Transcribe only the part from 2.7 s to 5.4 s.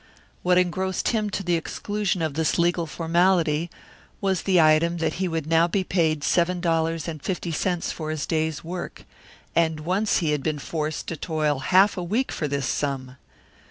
formality was the item that he